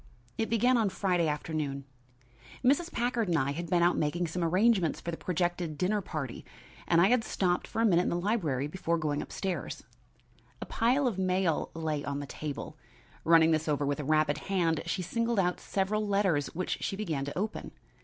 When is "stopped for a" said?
7.23-7.85